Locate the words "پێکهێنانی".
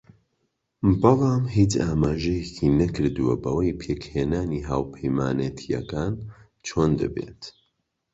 3.81-4.65